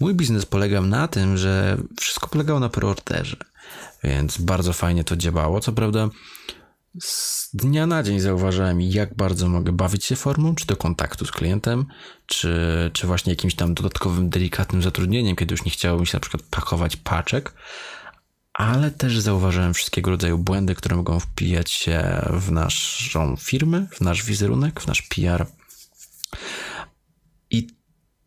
mój 0.00 0.14
biznes 0.14 0.46
polegał 0.46 0.86
na 0.86 1.08
tym, 1.08 1.36
że 1.36 1.76
wszystko 2.00 2.28
polegało 2.28 2.60
na 2.60 2.68
preorderze, 2.68 3.36
więc 4.04 4.38
bardzo 4.38 4.72
fajnie 4.72 5.04
to 5.04 5.16
działało. 5.16 5.60
Co 5.60 5.72
prawda 5.72 6.08
z 7.02 7.50
dnia 7.54 7.86
na 7.86 8.02
dzień 8.02 8.20
zauważałem, 8.20 8.80
jak 8.80 9.14
bardzo 9.14 9.48
mogę 9.48 9.72
bawić 9.72 10.04
się 10.04 10.16
formą, 10.16 10.54
czy 10.54 10.66
to 10.66 10.76
kontaktu 10.76 11.26
z 11.26 11.32
klientem, 11.32 11.86
czy, 12.26 12.90
czy 12.92 13.06
właśnie 13.06 13.32
jakimś 13.32 13.54
tam 13.54 13.74
dodatkowym, 13.74 14.30
delikatnym 14.30 14.82
zatrudnieniem, 14.82 15.36
kiedy 15.36 15.52
już 15.52 15.64
nie 15.64 15.70
chciało 15.70 16.00
mi 16.00 16.06
się 16.06 16.16
na 16.16 16.20
przykład 16.20 16.42
pakować 16.42 16.96
paczek, 16.96 17.54
ale 18.56 18.90
też 18.90 19.18
zauważyłem 19.18 19.74
wszystkiego 19.74 20.10
rodzaju 20.10 20.38
błędy, 20.38 20.74
które 20.74 20.96
mogą 20.96 21.20
wpijać 21.20 21.70
się 21.70 22.22
w 22.30 22.52
naszą 22.52 23.36
firmę, 23.36 23.86
w 23.90 24.00
nasz 24.00 24.24
wizerunek, 24.24 24.80
w 24.80 24.86
nasz 24.86 25.02
PR. 25.02 25.46
I 27.50 27.66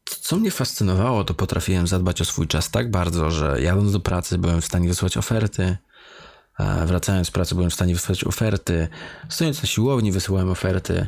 co 0.03 0.37
mnie 0.37 0.51
fascynowało, 0.51 1.23
to 1.23 1.33
potrafiłem 1.33 1.87
zadbać 1.87 2.21
o 2.21 2.25
swój 2.25 2.47
czas 2.47 2.71
tak 2.71 2.91
bardzo, 2.91 3.31
że 3.31 3.61
jadąc 3.61 3.91
do 3.91 3.99
pracy 3.99 4.37
byłem 4.37 4.61
w 4.61 4.65
stanie 4.65 4.87
wysłać 4.87 5.17
oferty, 5.17 5.77
Wracając 6.85 7.27
z 7.27 7.31
pracy 7.31 7.55
byłem 7.55 7.69
w 7.69 7.73
stanie 7.73 7.93
wysłać 7.93 8.23
oferty. 8.23 8.87
Stojąc 9.29 9.61
na 9.61 9.67
siłowni 9.67 10.11
wysyłałem 10.11 10.49
oferty. 10.49 11.07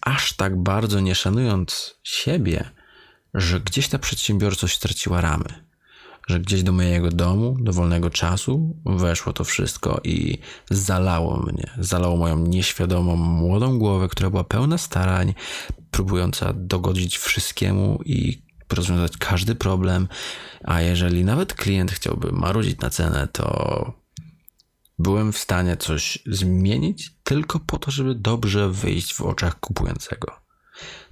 Aż 0.00 0.32
tak 0.32 0.62
bardzo 0.62 1.00
nie 1.00 1.14
szanując 1.14 1.94
siebie, 2.02 2.70
że 3.34 3.60
gdzieś 3.60 3.88
ta 3.88 3.98
przedsiębiorczość 3.98 4.76
straciła 4.76 5.20
ramy. 5.20 5.69
Że 6.30 6.40
gdzieś 6.40 6.62
do 6.62 6.72
mojego 6.72 7.10
domu, 7.10 7.56
do 7.60 7.72
wolnego 7.72 8.10
czasu 8.10 8.76
weszło 8.86 9.32
to 9.32 9.44
wszystko 9.44 10.00
i 10.04 10.38
zalało 10.70 11.36
mnie. 11.36 11.70
Zalało 11.78 12.16
moją 12.16 12.38
nieświadomą, 12.38 13.16
młodą 13.16 13.78
głowę, 13.78 14.08
która 14.08 14.30
była 14.30 14.44
pełna 14.44 14.78
starań, 14.78 15.34
próbująca 15.90 16.52
dogodzić 16.52 17.18
wszystkiemu 17.18 18.00
i 18.04 18.42
rozwiązać 18.72 19.16
każdy 19.16 19.54
problem. 19.54 20.08
A 20.64 20.80
jeżeli 20.80 21.24
nawet 21.24 21.54
klient 21.54 21.92
chciałby 21.92 22.32
marudzić 22.32 22.80
na 22.80 22.90
cenę, 22.90 23.28
to 23.32 23.92
byłem 24.98 25.32
w 25.32 25.38
stanie 25.38 25.76
coś 25.76 26.18
zmienić 26.26 27.14
tylko 27.24 27.60
po 27.60 27.78
to, 27.78 27.90
żeby 27.90 28.14
dobrze 28.14 28.68
wyjść 28.68 29.14
w 29.14 29.20
oczach 29.20 29.60
kupującego. 29.60 30.32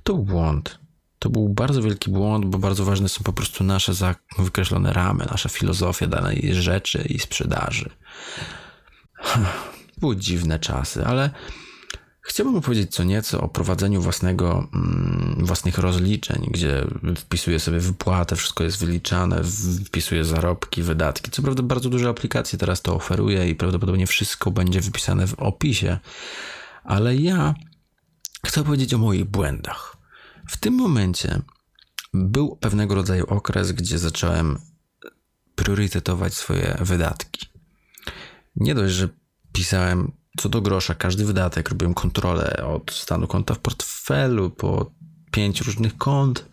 To 0.03 0.15
błąd. 0.15 0.79
To 1.19 1.31
był 1.31 1.49
bardzo 1.49 1.83
wielki 1.83 2.11
błąd, 2.11 2.45
bo 2.45 2.59
bardzo 2.59 2.85
ważne 2.85 3.09
są 3.09 3.25
po 3.25 3.33
prostu 3.33 3.65
nasze 3.65 3.93
wykreślone 4.39 4.93
ramy, 4.93 5.27
nasza 5.31 5.49
filozofia 5.49 6.07
danej 6.07 6.55
rzeczy 6.55 7.07
i 7.09 7.19
sprzedaży. 7.19 7.91
Były 10.01 10.17
dziwne 10.17 10.59
czasy, 10.59 11.07
ale 11.07 11.31
Chciałbym 12.29 12.57
opowiedzieć 12.57 12.95
co 12.95 13.05
nieco 13.05 13.41
o 13.41 13.49
prowadzeniu 13.49 14.01
własnego, 14.01 14.69
mm, 14.75 15.47
własnych 15.47 15.79
rozliczeń, 15.79 16.49
gdzie 16.51 16.87
wpisuję 17.17 17.61
sobie 17.61 17.81
wypłatę, 17.81 18.37
wszystko 18.37 18.65
jest 18.65 18.79
wyliczane, 18.79 19.43
wpisuję 19.87 20.25
zarobki, 20.25 20.83
wydatki. 20.83 21.31
Co 21.31 21.43
prawda 21.43 21.63
bardzo 21.63 21.89
duże 21.89 22.09
aplikacje 22.09 22.59
teraz 22.59 22.83
to 22.83 22.95
oferuje 22.95 23.49
i 23.49 23.55
prawdopodobnie 23.55 24.07
wszystko 24.07 24.51
będzie 24.51 24.81
wypisane 24.81 25.27
w 25.27 25.35
opisie, 25.35 25.99
ale 26.85 27.17
ja 27.17 27.55
chcę 28.47 28.65
powiedzieć 28.65 28.95
o 28.95 28.99
moich 28.99 29.25
błędach. 29.25 29.98
W 30.49 30.57
tym 30.57 30.75
momencie 30.75 31.43
był 32.15 32.57
pewnego 32.57 32.95
rodzaju 32.95 33.27
okres, 33.27 33.73
gdzie 33.73 33.99
zacząłem 33.99 34.59
priorytetować 35.55 36.35
swoje 36.35 36.79
wydatki. 36.81 37.47
Nie 38.57 38.75
dość, 38.75 38.95
że 38.95 39.09
pisałem 39.53 40.13
co 40.39 40.49
do 40.49 40.61
grosza 40.61 40.95
każdy 40.95 41.25
wydatek, 41.25 41.69
robiłem 41.69 41.95
kontrolę 41.95 42.65
od 42.67 42.93
stanu 42.93 43.27
konta 43.27 43.55
w 43.55 43.59
portfelu 43.59 44.51
po 44.51 44.91
pięć 45.31 45.61
różnych 45.61 45.97
kont. 45.97 46.49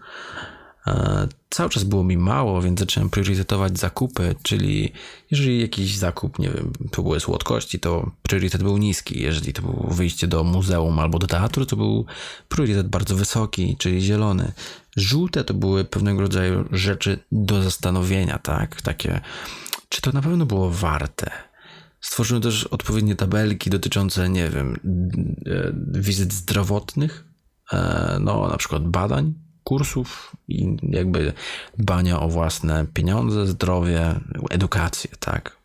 E, 0.88 1.28
cały 1.50 1.70
czas 1.70 1.84
było 1.84 2.04
mi 2.04 2.18
mało, 2.18 2.62
więc 2.62 2.80
zacząłem 2.80 3.10
priorytetować 3.10 3.80
zakupy, 3.80 4.36
czyli 4.44 4.92
jeżeli 5.32 5.62
jakiś 5.62 5.98
zakup, 5.98 6.40
nie 6.40 6.50
wiem, 6.50 6.74
to 6.92 7.04
były 7.04 7.20
słodkości, 7.20 7.80
to 7.80 8.12
priorytet 8.22 8.64
był 8.64 8.78
niski. 8.78 9.22
Jeżeli 9.22 9.54
to 9.54 9.62
było 9.62 9.94
wyjście 9.94 10.28
do 10.28 10.44
muzeum 10.44 11.00
albo 11.00 11.20
do 11.20 11.28
teatru, 11.28 11.66
to 11.66 11.76
był 11.76 12.06
priorytet 12.50 12.88
bardzo 12.88 13.16
wysoki, 13.16 13.76
czyli 13.78 14.02
zielony. 14.02 14.52
Żółte 14.98 15.44
to 15.44 15.54
były 15.54 15.86
pewnego 15.86 16.22
rodzaju 16.22 16.66
rzeczy 16.72 17.20
do 17.32 17.64
zastanowienia, 17.64 18.40
tak? 18.40 18.82
Takie, 18.82 19.22
czy 19.90 20.02
to 20.02 20.12
na 20.12 20.22
pewno 20.22 20.46
było 20.46 20.70
warte? 20.70 21.32
Stworzyłem 22.02 22.44
też 22.44 22.64
odpowiednie 22.64 23.16
tabelki 23.16 23.70
dotyczące, 23.70 24.30
nie 24.30 24.50
wiem, 24.50 24.80
e, 25.46 25.74
wizyt 26.02 26.34
zdrowotnych, 26.34 27.26
e, 27.74 28.18
no 28.22 28.48
na 28.48 28.58
przykład 28.58 28.88
badań, 28.88 29.45
kursów 29.66 30.36
i 30.48 30.78
jakby 30.84 31.34
dbania 31.78 32.20
o 32.20 32.30
własne 32.30 32.86
pieniądze, 32.94 33.48
zdrowie, 33.48 34.20
edukację, 34.50 35.12
tak. 35.20 35.58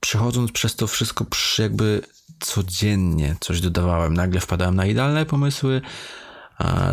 Przechodząc 0.00 0.52
przez 0.52 0.76
to 0.76 0.86
wszystko, 0.86 1.26
jakby 1.58 2.00
codziennie 2.40 3.36
coś 3.40 3.60
dodawałem. 3.60 4.14
Nagle 4.14 4.40
wpadałem 4.40 4.74
na 4.74 4.86
idealne 4.86 5.26
pomysły 5.26 5.80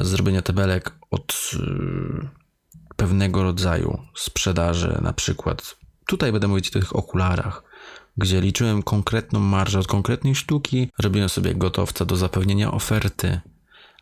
zrobienia 0.02 0.42
tabelek 0.42 0.92
od 1.12 1.52
y, 1.54 2.30
pewnego 2.96 3.44
rodzaju 3.44 4.00
sprzedaży, 4.16 5.00
na 5.02 5.14
przykład 5.14 5.76
tutaj 6.08 6.32
będę 6.32 6.48
mówić 6.48 6.70
o 6.70 6.80
tych 6.80 6.96
okularach, 6.96 7.64
gdzie 8.18 8.42
liczyłem 8.42 8.84
konkretną 8.84 9.40
marżę 9.40 9.80
od 9.80 9.88
konkretnej 9.88 10.36
sztuki, 10.36 10.92
robiłem 11.00 11.30
sobie 11.30 11.56
gotowca 11.56 12.06
do 12.06 12.16
zapewnienia 12.16 12.72
oferty, 12.72 13.42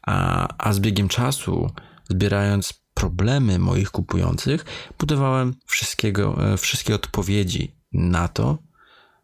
a, 0.02 0.48
a 0.58 0.74
z 0.74 0.80
biegiem 0.80 1.08
czasu, 1.08 1.72
zbierając 2.10 2.74
problemy 2.94 3.60
moich 3.60 3.92
kupujących, 3.92 4.66
budowałem 5.00 5.56
wszystkiego, 5.66 6.54
e, 6.54 6.58
wszystkie 6.58 6.96
odpowiedzi 6.96 7.76
na 7.94 8.28
to, 8.28 8.58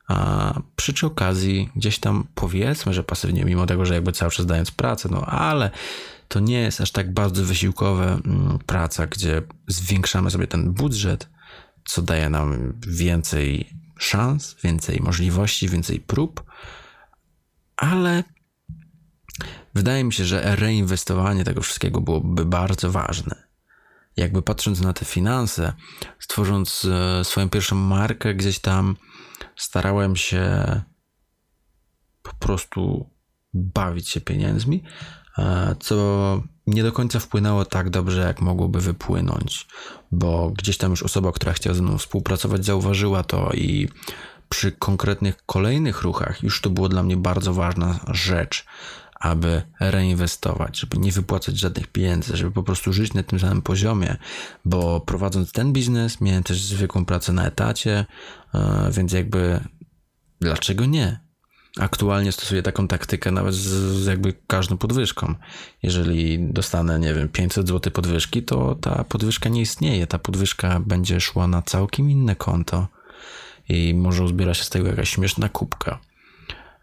a 0.07 0.53
przy 0.75 1.07
okazji 1.07 1.69
gdzieś 1.75 1.99
tam 1.99 2.27
powiedzmy, 2.35 2.93
że 2.93 3.03
pasywnie, 3.03 3.45
mimo 3.45 3.65
tego, 3.65 3.85
że 3.85 3.93
jakby 3.93 4.11
cały 4.11 4.31
czas 4.31 4.45
dając 4.45 4.71
pracę, 4.71 5.09
no 5.11 5.25
ale 5.25 5.71
to 6.27 6.39
nie 6.39 6.59
jest 6.59 6.81
aż 6.81 6.91
tak 6.91 7.13
bardzo 7.13 7.43
wysiłkowa 7.43 8.05
mm, 8.05 8.59
praca, 8.65 9.07
gdzie 9.07 9.41
zwiększamy 9.67 10.31
sobie 10.31 10.47
ten 10.47 10.73
budżet, 10.73 11.29
co 11.85 12.01
daje 12.01 12.29
nam 12.29 12.73
więcej 12.87 13.69
szans, 13.99 14.55
więcej 14.63 14.99
możliwości, 15.01 15.69
więcej 15.69 15.99
prób, 15.99 16.43
ale 17.77 18.23
wydaje 19.77 20.03
mi 20.03 20.13
się, 20.13 20.25
że 20.25 20.55
reinwestowanie 20.55 21.43
tego 21.43 21.61
wszystkiego 21.61 22.01
byłoby 22.01 22.45
bardzo 22.45 22.91
ważne. 22.91 23.47
Jakby 24.17 24.41
patrząc 24.41 24.81
na 24.81 24.93
te 24.93 25.05
finanse, 25.05 25.73
stworząc 26.19 26.87
e, 26.91 27.23
swoją 27.23 27.49
pierwszą 27.49 27.75
markę, 27.75 28.35
gdzieś 28.35 28.59
tam 28.59 28.95
starałem 29.55 30.15
się 30.15 30.51
po 32.23 32.33
prostu 32.33 33.09
bawić 33.53 34.09
się 34.09 34.21
pieniędzmi, 34.21 34.83
e, 35.37 35.75
co 35.79 35.97
nie 36.67 36.83
do 36.83 36.91
końca 36.91 37.19
wpłynęło 37.19 37.65
tak 37.65 37.89
dobrze, 37.89 38.21
jak 38.21 38.41
mogłoby 38.41 38.81
wypłynąć, 38.81 39.67
bo 40.11 40.49
gdzieś 40.49 40.77
tam 40.77 40.91
już 40.91 41.03
osoba, 41.03 41.31
która 41.31 41.53
chciała 41.53 41.73
ze 41.73 41.81
mną 41.81 41.97
współpracować, 41.97 42.65
zauważyła 42.65 43.23
to 43.23 43.51
i 43.53 43.89
przy 44.49 44.71
konkretnych 44.71 45.45
kolejnych 45.45 46.01
ruchach 46.01 46.43
już 46.43 46.61
to 46.61 46.69
było 46.69 46.89
dla 46.89 47.03
mnie 47.03 47.17
bardzo 47.17 47.53
ważna 47.53 47.99
rzecz, 48.07 48.65
aby 49.19 49.61
reinwestować, 49.79 50.79
żeby 50.79 50.97
nie 50.97 51.11
wypłacać 51.11 51.59
żadnych 51.59 51.87
pieniędzy, 51.87 52.37
żeby 52.37 52.51
po 52.51 52.63
prostu 52.63 52.93
żyć 52.93 53.13
na 53.13 53.23
tym 53.23 53.39
samym 53.39 53.61
poziomie, 53.61 54.15
bo 54.65 54.99
prowadząc 54.99 55.51
ten 55.51 55.73
biznes 55.73 56.21
miałem 56.21 56.43
też 56.43 56.61
zwykłą 56.61 57.05
pracę 57.05 57.33
na 57.33 57.45
etacie, 57.45 58.05
e, 58.53 58.89
więc 58.91 59.13
jakby 59.13 59.59
dlaczego 60.41 60.85
nie? 60.85 61.27
aktualnie 61.79 62.31
stosuję 62.31 62.63
taką 62.63 62.87
taktykę 62.87 63.31
nawet 63.31 63.53
z, 63.53 63.67
z, 64.03 64.05
jakby 64.05 64.33
każdą 64.47 64.77
podwyżką. 64.77 65.35
Jeżeli 65.83 66.53
dostanę, 66.53 66.99
nie 66.99 67.13
wiem, 67.13 67.29
500 67.29 67.67
zł 67.67 67.93
podwyżki, 67.93 68.43
to 68.43 68.75
ta 68.75 69.03
podwyżka 69.03 69.49
nie 69.49 69.61
istnieje. 69.61 70.07
Ta 70.07 70.19
podwyżka 70.19 70.79
będzie 70.79 71.21
szła 71.21 71.47
na 71.47 71.61
całkiem 71.61 72.09
inne 72.09 72.35
konto 72.35 72.87
i 73.69 73.93
może 73.93 74.23
uzbiera 74.23 74.53
się 74.53 74.63
z 74.63 74.69
tego 74.69 74.87
jakaś 74.87 75.09
śmieszna 75.09 75.49
kubka. 75.49 75.99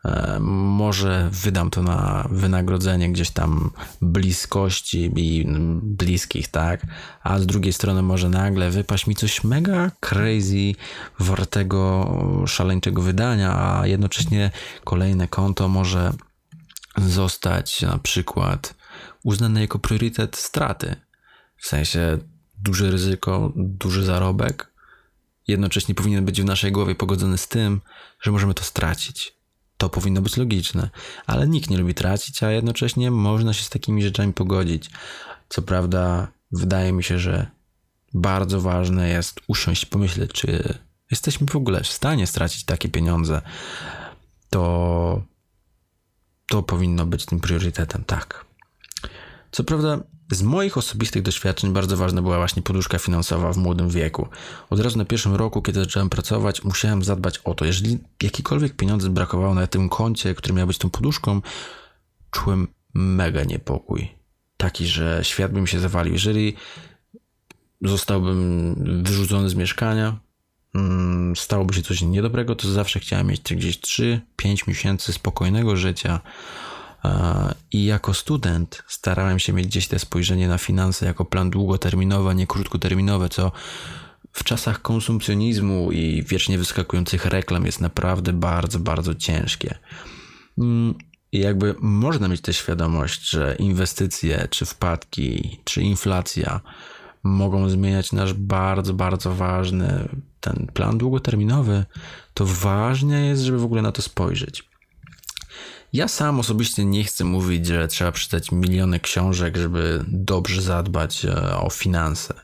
E, 0.04 0.38
może 0.40 1.28
wydam 1.32 1.70
to 1.70 1.82
na 1.82 2.28
wynagrodzenie 2.30 3.12
gdzieś 3.12 3.30
tam 3.30 3.70
bliskości 4.02 5.12
i 5.16 5.46
bliskich, 5.82 6.48
tak? 6.48 6.86
A 7.22 7.38
z 7.38 7.46
drugiej 7.46 7.72
strony 7.72 8.02
może 8.02 8.28
nagle 8.28 8.70
wypaść 8.70 9.06
mi 9.06 9.14
coś 9.14 9.44
mega 9.44 9.90
crazy, 10.00 10.72
wartego, 11.18 12.14
szaleńczego 12.46 13.02
wydania, 13.02 13.54
a 13.58 13.86
jednocześnie 13.86 14.50
kolejne 14.84 15.28
konto 15.28 15.68
może 15.68 16.12
zostać 16.96 17.82
na 17.82 17.98
przykład 17.98 18.74
uznane 19.22 19.60
jako 19.60 19.78
priorytet 19.78 20.36
straty. 20.36 20.96
W 21.56 21.66
sensie 21.66 22.18
duże 22.58 22.90
ryzyko, 22.90 23.52
duży 23.56 24.04
zarobek, 24.04 24.72
jednocześnie 25.48 25.94
powinien 25.94 26.24
być 26.24 26.42
w 26.42 26.44
naszej 26.44 26.72
głowie 26.72 26.94
pogodzony 26.94 27.38
z 27.38 27.48
tym, 27.48 27.80
że 28.20 28.30
możemy 28.30 28.54
to 28.54 28.64
stracić 28.64 29.43
to 29.84 29.88
powinno 29.90 30.22
być 30.22 30.36
logiczne, 30.36 30.90
ale 31.26 31.48
nikt 31.48 31.70
nie 31.70 31.78
lubi 31.78 31.94
tracić, 31.94 32.42
a 32.42 32.50
jednocześnie 32.50 33.10
można 33.10 33.52
się 33.52 33.64
z 33.64 33.70
takimi 33.70 34.02
rzeczami 34.02 34.32
pogodzić. 34.32 34.90
Co 35.48 35.62
prawda, 35.62 36.28
wydaje 36.52 36.92
mi 36.92 37.04
się, 37.04 37.18
że 37.18 37.46
bardzo 38.14 38.60
ważne 38.60 39.08
jest 39.08 39.40
usiąść 39.48 39.82
i 39.82 39.86
pomyśleć, 39.86 40.32
czy 40.32 40.78
jesteśmy 41.10 41.46
w 41.46 41.56
ogóle 41.56 41.80
w 41.80 41.86
stanie 41.86 42.26
stracić 42.26 42.64
takie 42.64 42.88
pieniądze. 42.88 43.42
To, 44.50 45.22
to 46.48 46.62
powinno 46.62 47.06
być 47.06 47.26
tym 47.26 47.40
priorytetem, 47.40 48.04
tak. 48.04 48.44
Co 49.52 49.64
prawda, 49.64 49.98
z 50.30 50.42
moich 50.42 50.76
osobistych 50.76 51.22
doświadczeń 51.22 51.72
bardzo 51.72 51.96
ważna 51.96 52.22
była 52.22 52.36
właśnie 52.36 52.62
poduszka 52.62 52.98
finansowa 52.98 53.52
w 53.52 53.56
młodym 53.56 53.90
wieku. 53.90 54.28
Od 54.70 54.80
razu 54.80 54.98
na 54.98 55.04
pierwszym 55.04 55.34
roku, 55.34 55.62
kiedy 55.62 55.80
zacząłem 55.80 56.10
pracować, 56.10 56.64
musiałem 56.64 57.04
zadbać 57.04 57.38
o 57.38 57.54
to. 57.54 57.64
Jeżeli 57.64 57.98
jakikolwiek 58.22 58.76
pieniądze 58.76 59.10
brakowało 59.10 59.54
na 59.54 59.66
tym 59.66 59.88
koncie, 59.88 60.34
który 60.34 60.54
miał 60.54 60.66
być 60.66 60.78
tą 60.78 60.90
poduszką, 60.90 61.42
czułem 62.30 62.68
mega 62.94 63.44
niepokój. 63.44 64.08
Taki, 64.56 64.86
że 64.86 65.20
świat 65.22 65.52
by 65.52 65.60
mi 65.60 65.68
się 65.68 65.80
zawalił. 65.80 66.12
Jeżeli 66.12 66.56
zostałbym 67.82 68.74
wyrzucony 69.04 69.50
z 69.50 69.54
mieszkania, 69.54 70.18
mm, 70.74 71.36
stałoby 71.36 71.74
się 71.74 71.82
coś 71.82 72.02
niedobrego, 72.02 72.56
to 72.56 72.72
zawsze 72.72 73.00
chciałem 73.00 73.26
mieć 73.26 73.40
gdzieś 73.40 73.80
3-5 73.80 74.66
miesięcy 74.66 75.12
spokojnego 75.12 75.76
życia 75.76 76.20
i 77.72 77.84
jako 77.84 78.14
student 78.14 78.82
starałem 78.88 79.38
się 79.38 79.52
mieć 79.52 79.66
gdzieś 79.66 79.88
te 79.88 79.98
spojrzenie 79.98 80.48
na 80.48 80.58
finanse 80.58 81.06
jako 81.06 81.24
plan 81.24 81.50
długoterminowy, 81.50 82.30
a 82.30 82.32
nie 82.32 82.46
krótkoterminowy, 82.46 83.28
co 83.28 83.52
w 84.32 84.44
czasach 84.44 84.82
konsumpcjonizmu 84.82 85.92
i 85.92 86.22
wiecznie 86.22 86.58
wyskakujących 86.58 87.26
reklam 87.26 87.66
jest 87.66 87.80
naprawdę 87.80 88.32
bardzo, 88.32 88.78
bardzo 88.78 89.14
ciężkie. 89.14 89.78
Mm, 90.58 90.94
I 91.32 91.38
jakby 91.38 91.74
można 91.80 92.28
mieć 92.28 92.40
tę 92.40 92.52
świadomość, 92.52 93.30
że 93.30 93.56
inwestycje, 93.58 94.48
czy 94.50 94.66
wpadki, 94.66 95.60
czy 95.64 95.82
inflacja 95.82 96.60
mogą 97.22 97.68
zmieniać 97.68 98.12
nasz 98.12 98.34
bardzo, 98.34 98.94
bardzo 98.94 99.34
ważny 99.34 100.08
ten 100.40 100.66
plan 100.74 100.98
długoterminowy, 100.98 101.84
to 102.34 102.46
ważne 102.46 103.26
jest, 103.26 103.42
żeby 103.42 103.58
w 103.58 103.64
ogóle 103.64 103.82
na 103.82 103.92
to 103.92 104.02
spojrzeć. 104.02 104.73
Ja 105.94 106.08
sam 106.08 106.40
osobiście 106.40 106.84
nie 106.84 107.04
chcę 107.04 107.24
mówić, 107.24 107.66
że 107.66 107.88
trzeba 107.88 108.12
przeczytać 108.12 108.52
miliony 108.52 109.00
książek, 109.00 109.56
żeby 109.56 110.04
dobrze 110.08 110.62
zadbać 110.62 111.24
e, 111.24 111.56
o 111.56 111.70
finanse. 111.70 112.34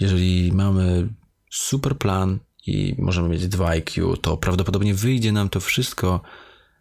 Jeżeli 0.00 0.52
mamy 0.52 1.08
super 1.50 1.98
plan 1.98 2.38
i 2.66 2.94
możemy 2.98 3.28
mieć 3.28 3.48
2 3.48 3.68
IQ, 3.68 4.16
to 4.16 4.36
prawdopodobnie 4.36 4.94
wyjdzie 4.94 5.32
nam 5.32 5.48
to 5.48 5.60
wszystko. 5.60 6.20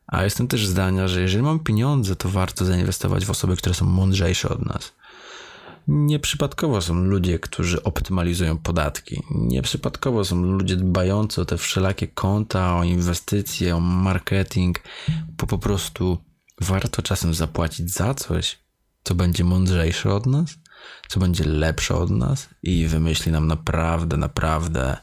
A 0.08 0.24
jestem 0.24 0.48
też 0.48 0.68
zdania, 0.68 1.08
że 1.08 1.22
jeżeli 1.22 1.44
mamy 1.44 1.60
pieniądze, 1.60 2.16
to 2.16 2.30
warto 2.30 2.66
zainwestować 2.66 3.26
w 3.26 3.32
osoby, 3.32 3.56
które 3.56 3.76
są 3.76 3.86
mądrzejsze 3.86 4.50
od 4.50 4.66
nas. 4.66 4.94
Nieprzypadkowo 5.88 6.82
są 6.82 6.94
ludzie, 6.94 7.40
którzy 7.40 7.84
optymalizują 7.84 8.58
podatki. 8.58 9.22
Nieprzypadkowo 9.32 10.26
są 10.26 10.44
ludzie 10.44 10.76
dbający 10.76 11.42
o 11.42 11.46
te 11.46 11.58
wszelakie 11.58 12.08
konta, 12.08 12.78
o 12.78 12.84
inwestycje, 12.84 13.76
o 13.76 13.80
marketing, 13.80 14.80
bo 15.38 15.48
po 15.48 15.58
prostu 15.58 16.18
warto 16.62 17.02
czasem 17.02 17.34
zapłacić 17.34 17.94
za 17.94 18.14
coś, 18.14 18.60
co 19.04 19.16
będzie 19.16 19.44
mądrzejsze 19.44 20.14
od 20.14 20.26
nas, 20.26 20.56
co 21.08 21.20
będzie 21.20 21.44
lepsze 21.44 21.96
od 21.96 22.10
nas 22.10 22.50
i 22.64 22.88
wymyśli 22.88 23.32
nam 23.32 23.48
naprawdę, 23.48 24.18
naprawdę 24.18 24.98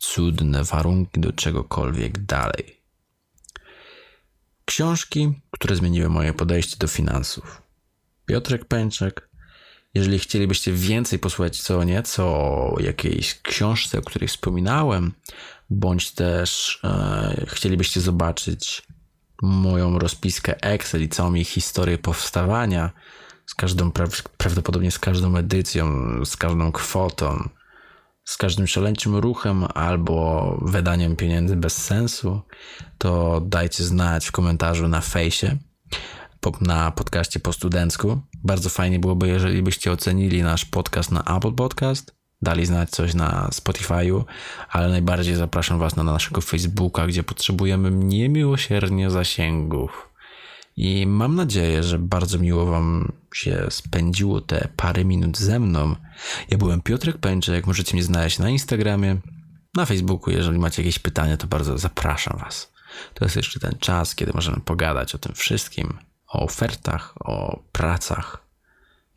cudne 0.00 0.64
warunki 0.64 1.20
do 1.20 1.32
czegokolwiek 1.32 2.18
dalej. 2.18 2.80
Książki, 4.64 5.40
które 5.50 5.76
zmieniły 5.76 6.08
moje 6.08 6.32
podejście 6.32 6.76
do 6.76 6.88
finansów. 6.88 7.62
Piotrek 8.26 8.64
Pęczek. 8.64 9.33
Jeżeli 9.94 10.18
chcielibyście 10.18 10.72
więcej 10.72 11.18
posłuchać 11.18 11.62
co 11.62 11.84
nieco 11.84 12.24
o 12.26 12.76
jakiejś 12.80 13.40
książce, 13.42 13.98
o 13.98 14.02
której 14.02 14.28
wspominałem, 14.28 15.12
bądź 15.70 16.10
też 16.10 16.80
e, 16.84 17.46
chcielibyście 17.48 18.00
zobaczyć 18.00 18.82
moją 19.42 19.98
rozpiskę 19.98 20.60
Excel 20.62 21.02
i 21.02 21.08
całą 21.08 21.34
jej 21.34 21.44
historię 21.44 21.98
powstawania, 21.98 22.90
z 23.46 23.54
każdą, 23.54 23.90
pra- 23.90 24.28
prawdopodobnie 24.36 24.90
z 24.90 24.98
każdą 24.98 25.36
edycją, 25.36 25.94
z 26.24 26.36
każdą 26.36 26.72
kwotą, 26.72 27.48
z 28.24 28.36
każdym 28.36 28.66
szaleńczym 28.66 29.16
ruchem 29.16 29.66
albo 29.74 30.58
wydaniem 30.62 31.16
pieniędzy 31.16 31.56
bez 31.56 31.76
sensu, 31.76 32.42
to 32.98 33.40
dajcie 33.40 33.84
znać 33.84 34.26
w 34.26 34.32
komentarzu 34.32 34.88
na 34.88 35.00
fejsie 35.00 35.56
na 36.60 36.90
podcaście 36.90 37.40
po 37.40 37.52
studencku. 37.52 38.20
Bardzo 38.44 38.70
fajnie 38.70 38.98
byłoby, 38.98 39.28
jeżeli 39.28 39.62
byście 39.62 39.92
ocenili 39.92 40.42
nasz 40.42 40.64
podcast 40.64 41.12
na 41.12 41.36
Apple 41.36 41.52
Podcast, 41.52 42.14
dali 42.42 42.66
znać 42.66 42.90
coś 42.90 43.14
na 43.14 43.48
Spotify'u, 43.52 44.24
ale 44.70 44.88
najbardziej 44.88 45.34
zapraszam 45.34 45.78
Was 45.78 45.96
na 45.96 46.02
naszego 46.02 46.40
Facebooka, 46.40 47.06
gdzie 47.06 47.22
potrzebujemy 47.22 47.90
niemiłosiernie 47.90 49.10
zasięgów. 49.10 50.08
I 50.76 51.06
mam 51.06 51.34
nadzieję, 51.34 51.82
że 51.82 51.98
bardzo 51.98 52.38
miło 52.38 52.66
Wam 52.66 53.12
się 53.34 53.66
spędziło 53.70 54.40
te 54.40 54.68
parę 54.76 55.04
minut 55.04 55.38
ze 55.38 55.60
mną. 55.60 55.96
Ja 56.50 56.58
byłem 56.58 56.82
Piotrek 56.82 57.18
Pęczek, 57.18 57.66
możecie 57.66 57.92
mnie 57.92 58.02
znaleźć 58.02 58.38
na 58.38 58.50
Instagramie, 58.50 59.16
na 59.76 59.86
Facebooku. 59.86 60.34
Jeżeli 60.34 60.58
macie 60.58 60.82
jakieś 60.82 60.98
pytania, 60.98 61.36
to 61.36 61.46
bardzo 61.46 61.78
zapraszam 61.78 62.38
Was. 62.38 62.72
To 63.14 63.24
jest 63.24 63.36
jeszcze 63.36 63.60
ten 63.60 63.74
czas, 63.78 64.14
kiedy 64.14 64.32
możemy 64.34 64.60
pogadać 64.60 65.14
o 65.14 65.18
tym 65.18 65.34
wszystkim, 65.34 65.98
o 66.34 66.40
ofertach, 66.40 67.14
o 67.24 67.62
pracach. 67.72 68.46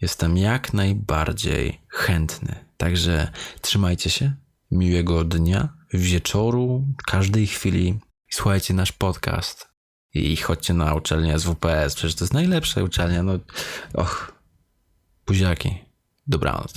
Jestem 0.01 0.37
jak 0.37 0.73
najbardziej 0.73 1.81
chętny. 1.87 2.65
Także 2.77 3.31
trzymajcie 3.61 4.09
się. 4.09 4.33
Miłego 4.71 5.23
dnia, 5.23 5.73
wieczoru, 5.93 6.87
każdej 7.05 7.47
chwili. 7.47 7.99
Słuchajcie 8.29 8.73
nasz 8.73 8.91
podcast. 8.91 9.67
I 10.13 10.37
chodźcie 10.37 10.73
na 10.73 10.95
uczelnię 10.95 11.39
z 11.39 11.43
WPS. 11.43 11.95
Przecież 11.95 12.15
to 12.15 12.23
jest 12.23 12.33
najlepsza 12.33 12.83
uczelnia. 12.83 13.23
No, 13.23 13.39
och, 13.93 14.31
buziaki. 15.27 15.85
Dobranoc. 16.27 16.73